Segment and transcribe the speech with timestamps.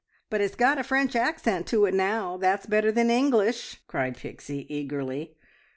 [0.31, 4.65] "But it's got a French accent to it now that's better than English!" cried Pixie
[4.67, 5.37] eagerly.